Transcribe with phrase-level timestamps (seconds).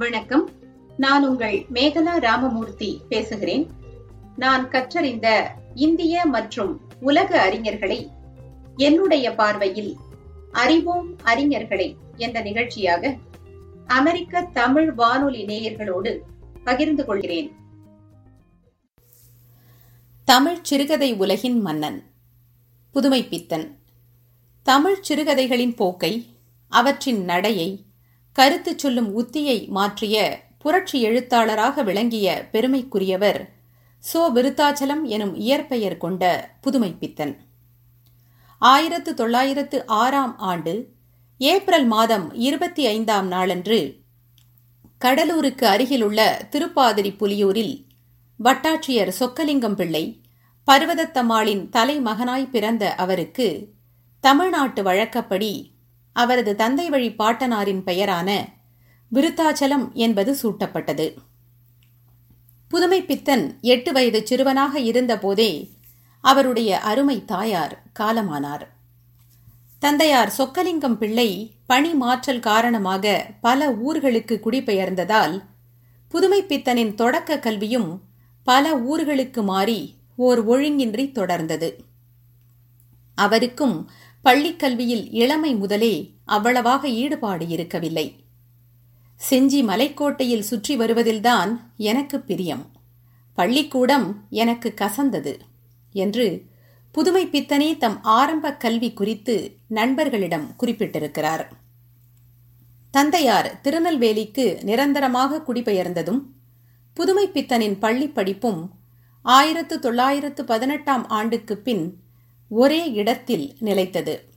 [0.00, 0.50] வணக்கம்.
[0.96, 3.70] நான் உங்கள் மேகலா ராமமூர்த்தி பேசுகிறேன்.
[4.36, 8.10] நான் கற்றறிந்த இந்திய மற்றும் உலக அறிஞர்களை
[8.76, 9.96] என்னுடைய பார்வையில்
[10.52, 13.16] அறிவோம் அறிஞர்களை என்ற நிகழ்ச்சியாக
[13.86, 16.18] அமெரிக்க தமிழ் வானொலி நேயர்களோடு
[16.64, 17.52] பகிர்ந்து கொள்கிறேன்.
[20.24, 22.02] தமிழ் சிறுகதை உலகின் மன்னன்.
[22.90, 23.78] புதுமை பித்தன்
[24.62, 26.26] தமிழ் சிறுகதைகளின் போக்கை
[26.68, 27.84] அவற்றின் நடையை
[28.36, 30.16] கருத்து சொல்லும் உத்தியை மாற்றிய
[30.58, 33.40] புரட்சி எழுத்தாளராக விளங்கிய பெருமைக்குரியவர்
[34.04, 36.24] சோ விருத்தாச்சலம் எனும் இயற்பெயர் கொண்ட
[36.60, 37.34] புதுமை பித்தன்
[38.62, 40.74] ஆயிரத்து தொள்ளாயிரத்து ஆறாம் ஆண்டு
[41.40, 43.78] ஏப்ரல் மாதம் இருபத்தி ஐந்தாம் நாளன்று
[45.00, 46.20] கடலூருக்கு அருகிலுள்ள
[46.50, 47.74] திருப்பாதிரி புலியூரில்
[48.40, 50.04] வட்டாட்சியர் சொக்கலிங்கம் பிள்ளை
[50.68, 53.46] பர்வதத்தம்மாளின் தலைமகனாய் பிறந்த அவருக்கு
[54.24, 55.52] தமிழ்நாட்டு வழக்கப்படி
[56.12, 58.48] அவரது தந்தை வழி பாட்டனாரின் பெயரான
[59.12, 61.14] விருத்தாச்சலம் என்பது சூட்டப்பட்டது.
[62.68, 65.70] புதுமை பித்தன் எட்டு வயது சிறுவனாக இருந்தபோதே
[66.20, 68.66] அவருடைய அருமை தாயார் காலமானார்.
[69.78, 75.42] தந்தையார் சொக்கலிங்கம் பிள்ளை பணி மாற்றல் காரணமாக பல ஊர்களுக்கு குடிபெயர்ந்ததால்
[76.08, 78.02] புதுமை பித்தனின் தொடக்க கல்வியும்
[78.42, 81.72] பல ஊர்களுக்கு மாறி ஓர் ஒழுங்கின்றி தொடர்ந்தது.
[83.14, 83.90] அவருக்கும்
[84.24, 88.06] பள்ளிக்கல்வியில் இளமை முதலே அவ்வளவாக ஈடுபாடு இருக்கவில்லை
[89.20, 92.62] செஞ்சி மலைக்கோட்டையில் சுற்றி வருவதில்தான் எனக்கு பிரியம்.
[93.38, 95.34] பள்ளிக்கூடம் எனக்கு கசந்தது
[95.94, 96.26] என்று
[96.94, 99.34] புதுமை பித்தனே தம் ஆரம்ப கல்வி குறித்து
[99.68, 101.44] நண்பர்களிடம் குறிப்பிட்டிருக்கிறார்.
[102.94, 106.22] தந்தையார் திருநெல்வேலிக்கு நிரந்தரமாக குடிபெயர்ந்ததும்
[106.96, 108.60] புதுமை பித்தனின் பள்ளி படிப்பும்
[109.22, 111.84] ஆயிரத்து தொள்ளாயிரத்து பதினெட்டாம் ஆண்டுக்கு பின்
[112.50, 114.28] ஒரே இடத்தில் நிலைத்தது.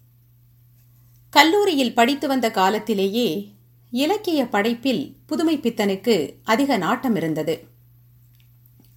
[1.29, 3.51] கல்லூரியில் படித்து வந்த காலத்திலேயே
[3.91, 7.67] இலக்கிய படைப்பில் புதுமை பித்தனுக்கு அதிக நாட்டம் இருந்தது.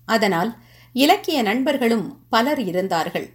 [0.05, 0.57] அதனால்
[0.93, 3.31] இலக்கிய நண்பர்களும் பலர் இருந்தார்கள்.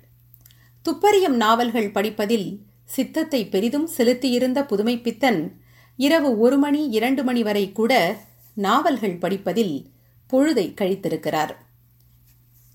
[0.85, 5.61] துப்பறியும் நாவல்கள் படிப்பதில் சித்தத்தை பெரிதும் செலுத்தியிருந்த புதுமை பித்தன்
[5.97, 8.21] இரவு ஒரு மணி இரண்டு மணி வரை கூட
[8.53, 9.89] நாவல்கள் படிப்பதில்
[10.33, 11.55] பொழுதை கழித்திருக்கிறார்.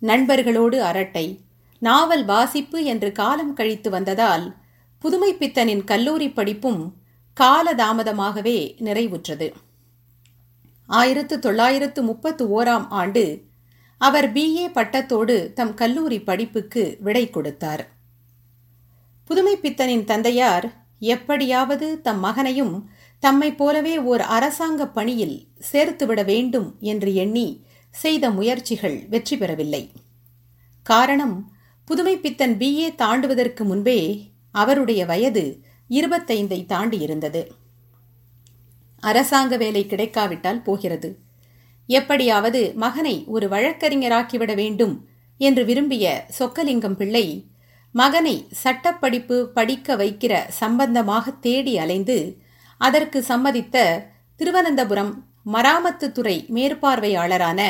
[0.00, 1.40] நண்பர்களோடு அரட்டை
[1.78, 4.56] நாவல் வாசிப்பு என்று காலம் கழித்து வந்ததால்
[4.98, 6.94] புதுமை பித்தனின் கல்லூரி படிப்பும்
[7.40, 9.52] காலதாமதமாகவே நிறைவுற்றது.
[10.86, 13.44] ஆயிரத்து தொள்ளாயிரத்து முப்பத்து ஓராம் ஆண்டு
[13.98, 17.94] அவர் பிஏ பட்டத்தோடு தம் கல்லூரி படிப்புக்கு விடை கொடுத்தார்.
[19.24, 27.64] புதுமை பித்தனின் தந்தையார் எப்படியாவது தம் மகனையும் தம்மை போலவே ஓர் அரசாங்க பணியில் சேர்த்துவிட வேண்டும் என்று எண்ணி
[27.90, 29.92] செய்த முயற்சிகள் வெற்றி பெறவில்லை.
[30.82, 31.55] காரணம்
[31.88, 37.52] புதுமை பித்தன் பிஏ தாண்டுவதற்கு முன்பே அவருடைய வயது இருபத்தைந்தை தாண்டி இருந்தது
[39.00, 41.18] அரசாங்க வேலை கிடைக்காவிட்டால் போகிறது.
[41.86, 45.06] எப்படியாவது மகனை ஒரு வழக்கறிஞராக்கிவிட வேண்டும்
[45.38, 47.50] என்று விரும்பிய சொக்கலிங்கம் பிள்ளை
[47.92, 52.42] மகனை சட்டப்படிப்பு படிக்க வைக்கிற சம்பந்தமாக தேடி அலைந்து
[52.78, 53.76] அதற்கு சம்மதித்த
[54.36, 57.60] திருவனந்தபுரம் மராமத்து துறை மேற்பார்வையாளரான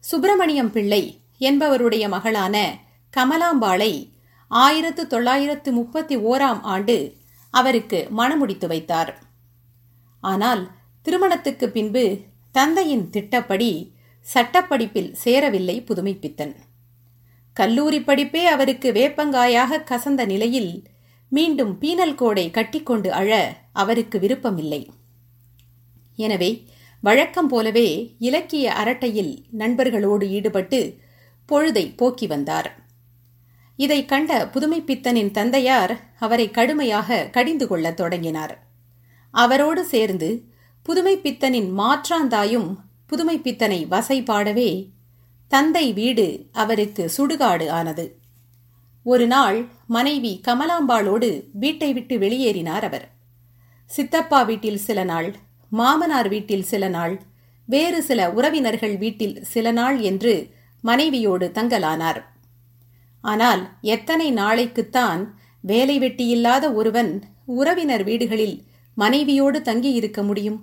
[0.00, 2.84] சுப்பிரமணியம் பிள்ளை என்பவருடைய மகளான
[3.16, 3.92] கமலாம்பாளை
[4.50, 6.96] ஆயிரத்து தொள்ளாயிரத்து முப்பத்தி ஓராம் ஆண்டு
[7.50, 9.12] அவருக்கு மணமுடித்து வைத்தார்.
[10.20, 10.62] ஆனால்
[11.02, 12.04] திருமணத்துக்கு பின்பு
[12.50, 13.70] தந்தையின் திட்டப்படி
[14.26, 16.54] சட்டப்படிப்பில் சேரவில்லை புதுமைப்பித்தன்.
[17.52, 20.72] கல்லூரி படிப்பே அவருக்கு வேப்பங்காயாக கசந்த நிலையில்
[21.28, 23.30] மீண்டும் பீனல் கோடை கட்டிக்கொண்டு அழ
[23.72, 24.82] அவருக்கு விருப்பமில்லை.
[26.18, 26.50] எனவே
[27.02, 27.88] வழக்கம் போலவே
[28.18, 30.80] இலக்கிய அரட்டையில் நண்பர்களோடு ஈடுபட்டு
[31.48, 32.68] பொழுதை போக்கி வந்தார்.
[33.76, 38.66] இதை கண்ட புதுமை பித்தனின் தந்தையார் அவரை கடுமையாக கடிந்து கொள்ளத் தொடங்கினார்.
[39.30, 40.44] அவரோடு சேர்ந்து
[40.82, 42.76] புதுமை பித்தனின் மாற்றாந்தாயும்
[43.06, 44.88] புதுமை பித்தனை வசைபாடவே
[45.48, 48.18] தந்தை வீடு அவருக்கு சுடுகாடு ஆனது.
[49.02, 53.10] ஒரு நாள் மனைவி கமலாம்பாளோடு வீட்டை விட்டு வெளியேறினார் அவர்.
[53.86, 55.34] சித்தப்பா வீட்டில் சில நாள்
[55.70, 57.22] மாமனார் வீட்டில் சில நாள்
[57.66, 62.22] வேறு சில உறவினர்கள் வீட்டில் சில நாள் என்று மனைவியோடு தங்கலானார்.
[63.26, 63.62] ஆனால்
[63.94, 65.22] எத்தனை நாளைக்குத்தான்
[65.64, 67.12] வேலை வெட்டியில்லாத ஒருவன்
[67.46, 68.56] உறவினர் வீடுகளில்
[68.96, 70.58] மனைவியோடு தங்கியிருக்க முடியும்?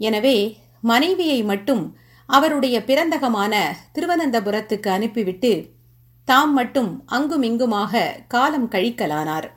[0.00, 0.36] எனவே
[0.80, 1.84] மனைவியை மட்டும்
[2.28, 3.54] அவருடைய பிறந்தகமான
[3.94, 5.52] திருவனந்தபுரத்துக்கு அனுப்பிவிட்டு
[6.28, 9.48] தாம் மட்டும் அங்குமிங்குமாக காலம் கழிக்கலானார்.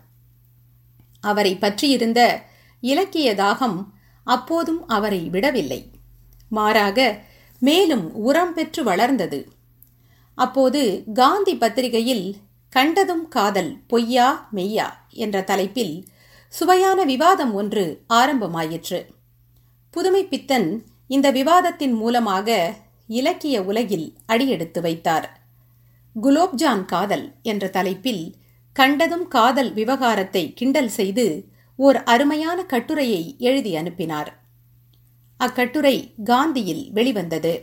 [1.24, 2.22] அவரை பற்றியிருந்த
[2.84, 3.78] இலக்கிய தாகம்
[4.28, 5.82] அப்போதும் அவரை விடவில்லை.
[6.52, 6.98] மாறாக
[7.62, 9.40] மேலும் உரம் பெற்று வளர்ந்தது.
[10.38, 12.36] அப்போது காந்தி பத்திரிகையில்
[12.70, 14.88] கண்டதும் காதல் பொய்யா மெய்யா?
[15.10, 16.06] என்ற தலைப்பில்
[16.54, 19.00] சுவையான விவாதம் ஒன்று ஆரம்பமாயிற்று.
[19.94, 20.70] புதுமை பித்தன்
[21.08, 22.76] இந்த விவாதத்தின் மூலமாக
[23.08, 25.42] இலக்கிய உலகில் அடியெடுத்து வைத்தார்.
[26.24, 28.36] குலோப்ஜான் காதல் என்ற தலைப்பில்
[28.74, 31.26] கண்டதும் காதல் விவகாரத்தை கிண்டல் செய்து
[31.76, 34.32] ஓர் அருமையான கட்டுரையை எழுதி அனுப்பினார்.
[35.38, 37.54] அக்கட்டுரை காந்தியில் வெளிவந்தது.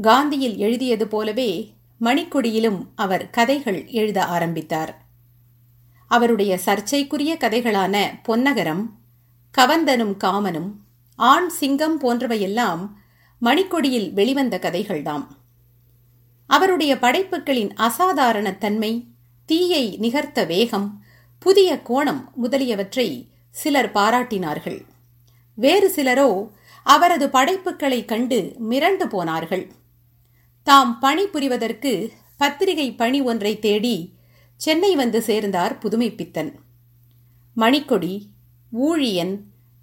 [0.00, 5.02] காந்தியில் எழுதியது போலவே மணிக்கொடியிலும் அவர் கதைகள் எழுத ஆரம்பித்தார்.
[6.06, 8.84] அவருடைய சர்ச்சைக்குரிய கதைகளான பொன்னகரம்
[9.58, 10.70] கவந்தனும் காமனும்
[11.16, 12.90] ஆண் சிங்கம் போன்றவையெல்லாம்
[13.42, 15.26] மணிக்கொடியில் வெளிவந்த கதைகள்தாம்.
[16.46, 19.06] அவருடைய படைப்புகளின் அசாதாரண தன்மை
[19.46, 21.04] தீயை நிகர்த்த வேகம்
[21.38, 24.80] புதிய கோணம் முதலியவற்றை சிலர் பாராட்டினார்கள்.
[25.54, 26.50] வேறு சிலரோ
[26.84, 29.72] அவரது படைப்புகளை கண்டு மிரண்டு போனார்கள்.
[30.68, 34.16] தாம் பணிபுரிவதற்கு பத்திரிகை பணி ஒன்றை தேடி
[34.56, 36.50] சென்னை வந்து சேர்ந்தார் புதுமைப்பித்தன்
[37.56, 38.32] மணிக்கொடி
[38.72, 39.40] ஊழியன்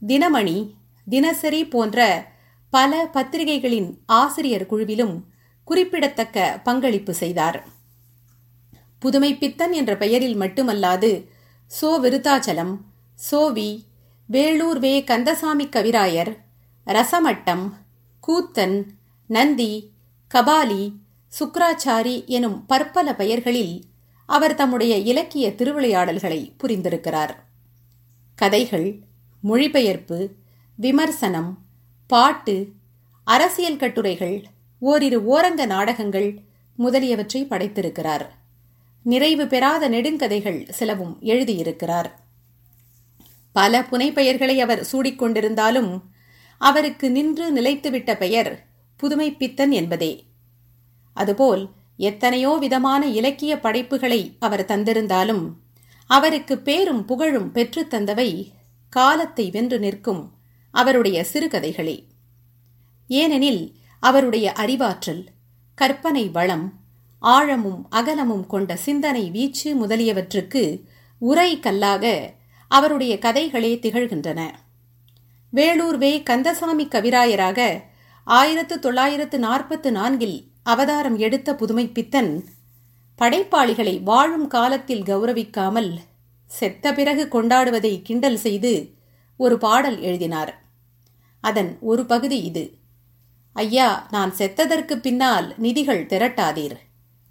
[0.08, 2.28] தினமணி தினசரி போன்ற
[2.70, 5.26] பல பத்திரிகைகளின் ஆசிரியர் குழுவிலும்
[5.64, 7.68] குறிப்பிடத்தக்க பங்களிப்பு செய்தார்.
[9.00, 11.12] புதுமைப்பித்தன் என்ற பெயரில் மட்டுமல்லாது
[11.82, 12.74] சோ விருத்தாச்சலம்
[13.32, 13.86] சோவி
[14.28, 16.32] வேலூர் வே கந்தசாமி கவிராயர்
[16.88, 17.66] ரசமட்டம்
[18.28, 18.78] கூத்தன்
[19.28, 19.95] நந்தி
[20.34, 20.92] கபாலி
[21.40, 23.84] சுக்ராச்சாரி எனும் பற்பல பெயர்களில்
[24.26, 27.36] அவர் தம்முடைய இலக்கிய திருவிளையாடல்களை புரிந்திருக்கிறார்.
[28.36, 29.00] கதைகள்
[29.42, 30.30] மொழிபெயர்ப்பு
[30.76, 31.58] விமர்சனம்
[32.08, 32.72] பாட்டு
[33.24, 34.44] அரசியல் கட்டுரைகள்
[34.80, 36.42] ஓரிரு ஓரங்க நாடகங்கள்
[36.76, 38.26] முதலியவற்றை படைத்திருக்கிறார்.
[39.02, 42.12] நிறைவு பெறாத நெடுங்கதைகள் சிலவும் எழுதியிருக்கிறார்.
[43.52, 46.02] பல புனைப்பெயர்களை அவர் சூடிக்கொண்டிருந்தாலும்
[46.58, 48.66] அவருக்கு நின்று நிலைத்துவிட்ட பெயர்
[49.04, 50.26] புதுமைப்பித்தன் என்பதே.
[51.14, 55.52] அதுபோல் எத்தனையோ விதமான இலக்கிய படைப்புகளை அவர் தந்திருந்தாலும்
[56.08, 58.52] அவருக்கு பேரும் புகழும் பெற்றுத் தந்தவை
[58.90, 60.32] காலத்தை வென்று நிற்கும்
[60.72, 62.04] அவருடைய சிறுகதைகளே.
[63.08, 65.28] ஏனெனில் அவருடைய அறிவாற்றல்
[65.76, 66.80] கற்பனை வளம்
[67.20, 70.82] ஆழமும் அகலமும் கொண்ட சிந்தனை வீச்சு முதலியவற்றுக்கு
[71.18, 72.34] உரை கல்லாக
[72.68, 74.52] அவருடைய கதைகளே திகழ்கின்றன.
[75.50, 77.82] வேளூர் வே கந்தசாமி கவிராயராக
[78.28, 82.46] ஆயிரத்து தொள்ளாயிரத்து நாற்பத்து நான்கில் அவதாரம் எடுத்த புதுமைப்பித்தன்
[83.18, 85.98] படைப்பாளிகளை வாழும் காலத்தில் கௌரவிக்காமல்
[86.46, 88.94] செத்த பிறகு கொண்டாடுவதை கிண்டல் செய்து
[89.38, 90.62] ஒரு பாடல் எழுதினார்.
[91.42, 92.78] அதன் ஒரு பகுதி இது.
[93.54, 96.76] ஐயா நான் செத்ததற்கு பின்னால் நிதிகள் திரட்டாதீர்.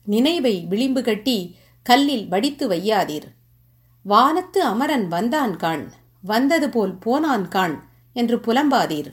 [0.04, 3.28] நினைவை விளிம்பு கட்டி கல்லில் வடித்து வையாதீர்.
[4.02, 5.90] வானத்து அமரன் வந்தான் காண்
[6.22, 7.82] வந்தது போல் போனான் காண்
[8.12, 9.12] என்று புலம்பாதீர்.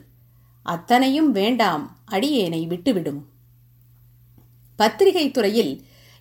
[0.62, 3.20] அத்தனையும் வேண்டாம் அடியேனை விட்டுவிடும்.
[4.76, 5.72] பத்திரிகை துறையில்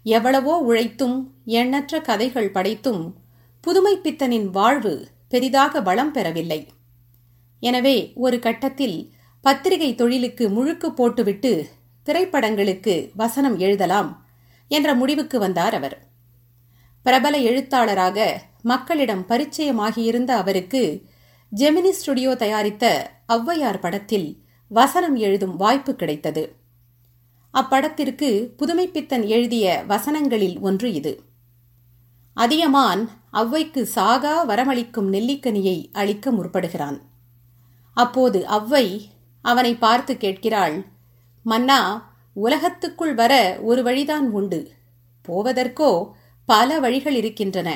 [0.05, 3.01] எவ்வளவோ உழைத்தும் எண்ணற்ற கதைகள் படைத்தும்
[3.63, 4.93] புதுமைப்பித்தனின் வாழ்வு
[5.27, 6.67] பெரிதாக வளம் பெறவில்லை.
[7.59, 8.97] எனவே ஒரு கட்டத்தில்
[9.41, 11.67] பத்திரிகை தொழிலுக்கு முழுக்கு போட்டுவிட்டு
[12.05, 14.09] திரைப்படங்களுக்கு வசனம் எழுதலாம்
[14.67, 15.97] என்ற முடிவுக்கு வந்தார் அவர்.
[17.05, 18.17] பிரபல எழுத்தாளராக
[18.61, 20.81] மக்களிடம் பரிச்சயமாகியிருந்த அவருக்கு
[21.59, 22.85] ஜெமினி ஸ்டுடியோ தயாரித்த
[23.27, 24.27] ஔவையார் படத்தில்
[24.67, 26.43] வசனம் எழுதும் வாய்ப்பு கிடைத்தது.
[27.53, 31.13] அப்படத்திற்கு புதுமைப்பித்தன் எழுதிய வசனங்களில் ஒன்று இது.
[32.33, 37.01] அதியமான் ஔவைக்கு சாகா வரமளிக்கும் நெல்லிக்கனியை அளிக்க முற்படுகிறான்.
[37.93, 39.11] அப்போது அவ்வை
[39.41, 40.85] அவனை பார்த்து கேட்கிறாள்
[41.45, 44.71] மன்னா உலகத்துக்குள் வர ஒரு வழிதான் உண்டு.
[45.27, 46.11] போவதற்கோ
[46.45, 47.69] பல வழிகள் இருக்கின்றன.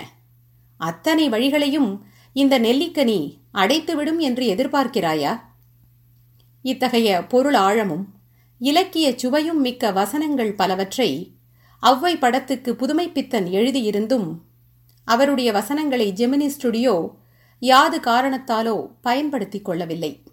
[0.77, 1.91] அத்தனை வழிகளையும்
[2.35, 5.41] இந்த நெல்லிக்கனி அடைத்துவிடும் என்று எதிர்பார்க்கிறாயா?
[6.61, 8.13] இத்தகைய பொருள் ஆழமும்
[8.59, 11.35] இலக்கிய சுவையும் மிக்க வசனங்கள் பலவற்றை
[11.79, 14.37] அவ்வை படத்துக்கு புதுமைப்பித்தன் எழுதியிருந்தும்
[15.03, 17.15] அவருடைய வசனங்களை ஜெமினி ஸ்டுடியோ
[17.59, 20.23] யாது காரணத்தாலோ பயன்படுத்திக் கொள்ளவில்லை.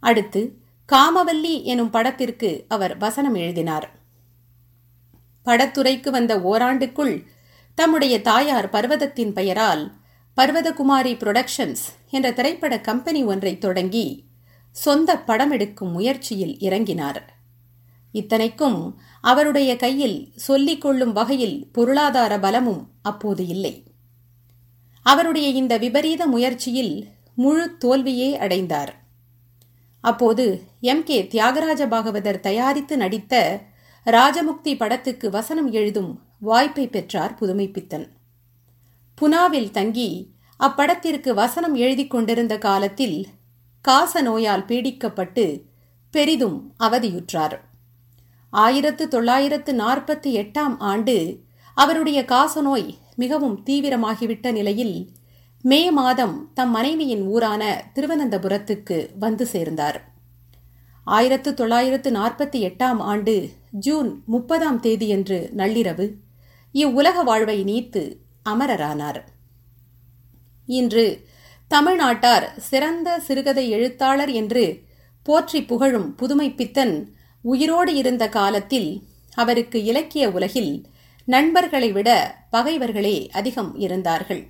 [0.00, 0.58] அடுத்து
[0.92, 3.88] காமவல்லி எனும் படத்திற்கு அவர் வசனம் எழுதினார்.
[5.44, 7.24] படத்துறைக்கு வந்த ஓராண்டுக்குள்
[7.74, 10.00] தம்முடைய தாயார் பர்வதத்தின் பெயரால்
[10.36, 14.24] பர்வதகுமாரி புரொடக்ஷன்ஸ் என்ற திரைப்பட கம்பெனி ஒன்றை தொடங்கி
[14.70, 17.22] சொந்த படம் எடுக்கும் முயற்சியில் இறங்கினார்.
[18.12, 23.84] இத்தனைக்கும் அவருடைய கையில் சொல்லிக் கொள்ளும் வகையில் பொருளாதார பலமும் அப்போது இல்லை.
[25.02, 29.02] அவருடைய இந்த விபரீத முயற்சியில் முழு தோல்வியே அடைந்தார்.
[30.00, 31.02] அப்போது எம்.
[31.02, 31.22] கே.
[31.22, 33.60] தியாகராஜ பாகவதர் தயாரித்து நடித்த
[34.06, 38.08] ராஜமுக்தி படத்துக்கு வசனம் எழுதும் வாய்ப்பை பெற்றார் புதுமைப்பித்தன்.
[39.22, 43.26] புனாவில் தங்கி அப்படத்திற்கு வசனம் எழுதி கொண்டிருந்த காலத்தில்
[43.80, 45.62] காச நோயால் பீடிக்கப்பட்டு
[46.10, 47.58] பெரிதும் அவதியுற்றார்.
[48.50, 55.12] ஆயிரத்து தொள்ளாயிரத்து நாற்பத்தி எட்டாம் ஆண்டு அவருடைய காசநோய் மிகவும் தீவிரமாகிவிட்ட நிலையில்
[55.62, 60.12] மே மாதம் தம் மனைவியின் ஊரான திருவனந்தபுரத்துக்கு வந்து சேர்ந்தார்.
[61.04, 66.14] ஆயிரத்து தொள்ளாயிரத்து நாற்பத்தி எட்டாம் ஆண்டு ஜூன் முப்பதாம் தேதியன்று நள்ளிரவு
[66.72, 69.20] இவ்வுலக வாழ்வை நீத்து அமரரானார்.
[70.66, 71.26] இன்று
[71.70, 74.82] தமிழ்நாட்டார் சிறந்த சிறுகதை எழுத்தாளர் என்று
[75.22, 80.86] போற்றி புகழும் புதுமை பித்தன் உயிரோடு இருந்த காலத்தில் அவருக்கு இலக்கிய உலகில்
[81.24, 84.42] நண்பர்களை விட பகைவர்களே அதிகம் இருந்தார்கள்.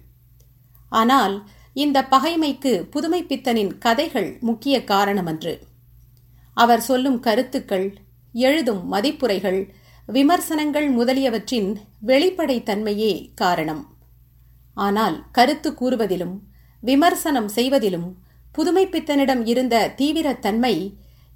[0.89, 5.59] ஆனால் இந்த பகைமைக்கு புதுமை பித்தனின் கதைகள் முக்கிய காரணமன்று.
[6.55, 7.95] அவர் சொல்லும் கருத்துக்கள்
[8.33, 9.75] எழுதும் மதிப்புரைகள்
[10.09, 11.69] விமர்சனங்கள் முதலியவற்றின்
[12.07, 13.83] வெளிப்படைத்தன்மையே காரணம்.
[14.77, 16.35] ஆனால் கருத்து கூறுவதிலும்
[16.81, 18.09] விமர்சனம் செய்வதிலும்
[18.55, 20.75] புதுமைப்பித்தனிடம் இருந்த தீவிரத்தன்மை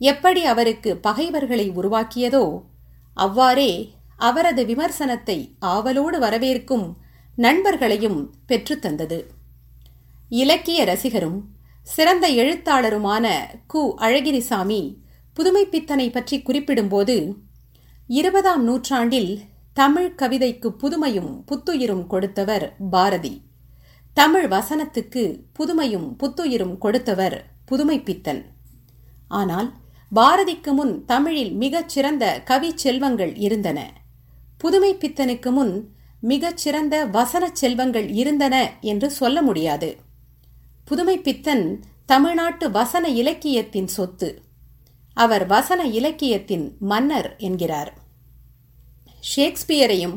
[0.00, 2.44] எப்படி அவருக்கு பகைவர்களை உருவாக்கியதோ
[3.16, 3.70] அவ்வாறே
[4.16, 6.86] அவரது விமர்சனத்தை ஆவலோடு வரவேற்கும்
[7.38, 9.18] நண்பர்களையும் பெற்றுத்தந்தது
[10.28, 11.38] இலக்கிய ரசிகரும்
[11.86, 13.26] சிறந்த எழுத்தாளருமான
[13.74, 13.82] கு.
[13.98, 14.82] அழகிரிசாமி
[15.34, 17.16] புதுமை பித்தனை பற்றி குறிப்பிடும்போது
[18.08, 19.40] இருபதாம் நூற்றாண்டில்
[19.72, 23.42] தமிழ் கவிதைக்கு புதுமையும் புத்துயிரும் கொடுத்தவர் பாரதி.
[24.14, 28.46] தமிழ் வசனத்துக்கு புதுமையும் புத்துயிரும் கொடுத்தவர் புதுமை பித்தன்
[29.28, 29.72] ஆனால்
[30.14, 33.92] பாரதிக்கு முன் தமிழில் மிகச் சிறந்த கவி செல்வங்கள் இருந்தன.
[34.58, 35.88] புதுமை பித்தனுக்கு முன்
[36.20, 39.96] மிகச் சிறந்த வசனச் செல்வங்கள் இருந்தன என்று சொல்ல முடியாது.
[40.84, 44.44] புதுமை பித்தன் தமிழ்நாட்டு வசன இலக்கியத்தின் சொத்து.
[45.16, 47.92] அவர் வசன இலக்கியத்தின் மன்னர் என்கிறார்.
[49.34, 50.16] ஷேக்ஸ்பியரையும்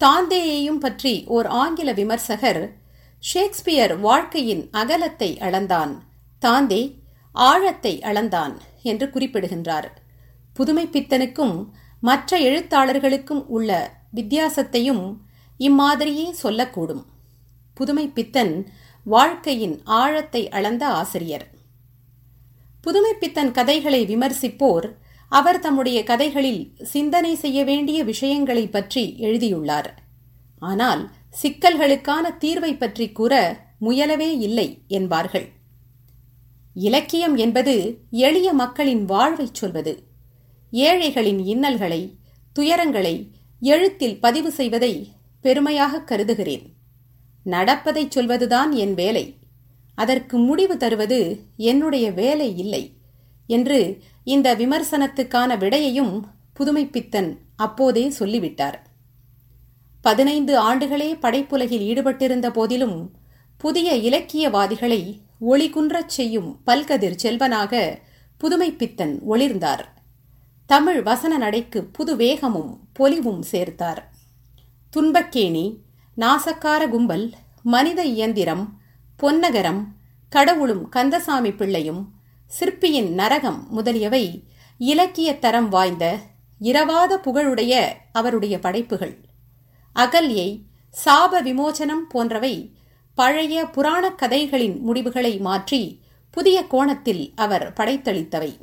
[0.00, 2.62] தாந்தேயையும் பற்றி ஓர் ஆங்கில விமர்சகர்
[3.22, 5.92] ஷேக்ஸ்பியர் வாழ்க்கையின் அகலத்தை அளந்தான்
[6.42, 6.82] தாந்தே
[7.34, 9.88] ஆழத்தை அளந்தான் என்று குறிப்பிடுகின்றார்.
[10.52, 11.56] புதுமை பித்தனுக்கும்
[12.00, 13.70] மற்ற எழுத்தாளர்களுக்கும் உள்ள
[14.14, 15.04] வித்தியாசத்தையும்
[15.60, 17.04] இம்மாதிரியே சொல்லக்கூடும்.
[17.74, 18.54] புதுமை பித்தன்
[19.06, 21.46] வாழ்க்கையின் ஆழத்தை அளந்த ஆசிரியர்.
[22.82, 24.94] புதுமை பித்தன் கதைகளை விமர்சிப்போர்
[25.28, 30.02] அவர் தம்முடைய கதைகளில் சிந்தனை செய்ய வேண்டிய விஷயங்களை பற்றி எழுதியுள்ளார்.
[30.58, 31.10] ஆனால்
[31.42, 35.48] சிக்கல்களுக்கான தீர்வை பற்றி கூற முயலவே இல்லை என்பார்கள்.
[36.74, 40.02] இலக்கியம் என்பது எளிய மக்களின் வாழ்வைச் சொல்வது.
[40.70, 42.16] ஏழைகளின் இன்னல்களை
[42.58, 43.28] துயரங்களை
[43.60, 46.66] எழுத்தில் பதிவு செய்வதை பெருமையாக கருதுகிறேன்.
[47.44, 49.38] நடப்பதைச் சொல்வதுதான் என் வேலை.
[49.94, 52.96] அதற்கு முடிவு தருவது என்னுடைய வேலை இல்லை
[53.46, 56.20] என்று இந்த விமர்சனத்துக்கான விடையையும்
[56.58, 58.86] புதுமைப்பித்தன் அப்போதே சொல்லிவிட்டார்.
[60.00, 63.10] பதினைந்து ஆண்டுகளே படைப்புலகில் ஈடுபட்டிருந்த போதிலும்
[63.56, 67.98] புதிய இலக்கியவாதிகளை ஒளிகுன்றச் செய்யும் பல்கதிர் செல்வனாக
[68.40, 69.84] புதுமைப்பித்தன் ஒளிர்ந்தார்.
[70.66, 73.98] தமிழ் வசன நடைக்கு புது வேகமும் பொலிவும் சேர்த்தார்.
[74.96, 75.76] துன்பக்கேணி
[76.16, 77.32] நாசக்கார கும்பல்
[77.62, 78.80] மனித இயந்திரம்
[79.22, 79.84] பொன்னகரம்
[80.28, 82.12] கடவுளும் கந்தசாமி பிள்ளையும்
[82.46, 84.44] சிற்பியின் நரகம் முதலியவை
[84.78, 86.18] இலக்கிய தரம் வாய்ந்த
[86.60, 89.18] இரவாத புகழுடைய அவருடைய படைப்புகள்.
[89.96, 90.62] அகல்யை
[91.04, 92.76] சாப விமோசனம் போன்றவை
[93.14, 96.00] பழைய புராணக் கதைகளின் முடிவுகளை மாற்றி
[96.30, 98.58] புதிய கோணத்தில் அவர் படைத்தளித்தவை.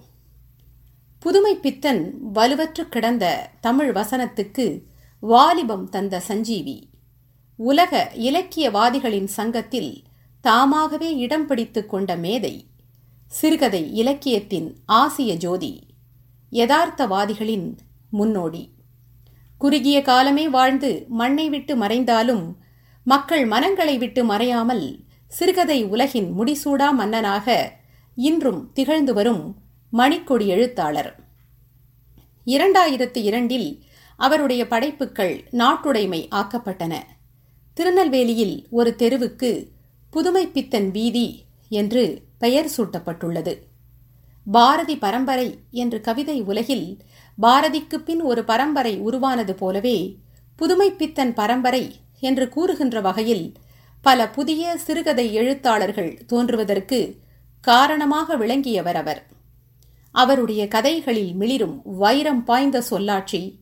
[1.19, 4.81] புதுமை பித்தன் வலுவற்று கிடந்த தமிழ் வசனத்துக்கு
[5.19, 6.89] வாலிபம் தந்த சஞ்சீவி.
[7.55, 10.03] உலக இலக்கியவாதிகளின் சங்கத்தில்
[10.41, 12.67] தாமாகவே இடம் பிடித்து கொண்ட மேதை
[13.27, 15.83] சிறுகதை இலக்கியத்தின் ஆசிய ஜோதி
[16.51, 17.77] யதார்த்தவாதிகளின்
[18.09, 18.73] முன்னோடி.
[19.57, 22.57] குறுகிய காலமே வாழ்ந்து மண்ணை விட்டு மறைந்தாலும்
[23.03, 27.77] மக்கள் மனங்களை விட்டு மறையாமல் சிறுகதை உலகின் முடிசூடா மன்னனாக
[28.15, 29.55] இன்றும் திகழ்ந்து வரும்
[29.93, 31.11] மணிக்கொடி எழுத்தாளர்.
[32.45, 33.83] இரண்டாயிரத்து இரண்டில்
[34.17, 36.95] அவருடைய படைப்புகள் நாட்டுடைமை ஆக்கப்பட்டன.
[37.73, 39.77] திருநெல்வேலியில் ஒரு தெருவுக்கு
[40.09, 43.53] புதுமை பித்தன் வீதி என்று பெயர் சூட்டப்பட்டுள்ளது.
[44.45, 46.97] பாரதி பரம்பரை என்று கவிதை உலகில்
[47.41, 50.17] பாரதிக்கு பின் ஒரு பரம்பரை உருவானது போலவே
[50.55, 53.53] புதுமை பித்தன் பரம்பரை என்று கூறுகின்ற வகையில்
[54.01, 57.17] பல புதிய சிறுகதை எழுத்தாளர்கள் தோன்றுவதற்கு
[57.61, 59.27] காரணமாக விளங்கியவர் அவர்.
[60.11, 63.59] அவருடைய கதைகளில் மிளிரும் வைரம் பாய்ந்த சொல்லாட்சி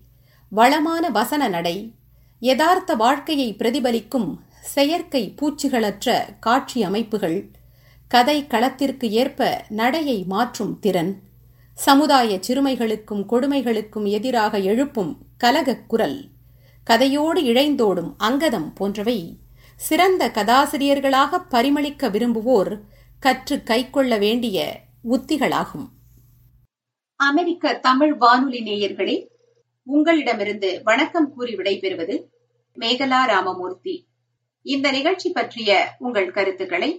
[0.50, 1.94] வளமான வசன நடை
[2.40, 7.52] யதார்த்த வாழ்க்கையை பிரதிபலிக்கும் செயற்கை பூச்சிகளற்ற காட்சி அமைப்புகள்
[8.08, 11.22] கதை களத்திற்கு ஏற்ப நடையை மாற்றும் திறன்
[11.74, 16.30] சமுதாய சிறுமைகளுக்கும் கொடுமைகளுக்கும் எதிராக எழுப்பும் கலகக் குரல்
[16.90, 19.38] கதையோடு இழைந்தோடும் அங்கதம் போன்றவை.
[19.76, 22.82] சிறந்த கதாசிரியர்களாக பரிமளிக்க விரும்புவோர்
[23.20, 25.90] கற்று கைக்கொள்ள வேண்டிய உத்திகளாகும்.
[27.16, 29.28] அமெரிக்க தமிழ் வானொலி நேயர்களே
[29.84, 32.24] உங்களிடமிருந்து வணக்கம் கூறி விடைபெறுவது
[32.80, 34.07] மேகலா ராமமூர்த்தி.
[34.68, 36.90] இந்த நிகழ்ச்சி பற்றிய உங்கள் கருத்துக்களை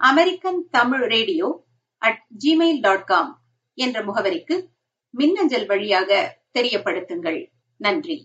[0.00, 1.46] American Tamil radio
[2.02, 3.30] at Gmail dot com
[3.78, 4.56] என்ற முகவரிக்கு
[5.14, 6.10] மின்னஞ்சல் வழியாக
[6.58, 7.40] தெரியப்படுத்துங்கள்.
[7.80, 8.16] நன்றி.